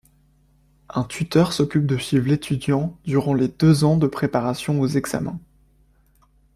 Un 0.89 1.03
tuteur 1.03 1.53
s’occupe 1.53 1.85
de 1.85 1.99
suivre 1.99 2.27
l’étudiant 2.27 2.97
durant 3.05 3.35
les 3.35 3.49
deux 3.49 3.83
ans 3.83 3.97
de 3.97 4.07
préparation 4.07 4.81
aux 4.81 4.87
examens. 4.87 5.39